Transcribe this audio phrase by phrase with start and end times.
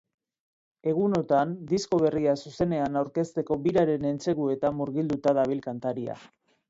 [0.91, 6.19] Egunotan, disko berria zuzenean aurkezteko biraren entseguetan mugilduta dabil kantaria.